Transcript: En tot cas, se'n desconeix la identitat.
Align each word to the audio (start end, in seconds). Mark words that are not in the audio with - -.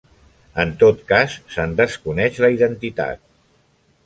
En 0.63 0.71
tot 0.83 1.03
cas, 1.11 1.35
se'n 1.57 1.75
desconeix 1.83 2.43
la 2.45 2.53
identitat. 2.57 3.23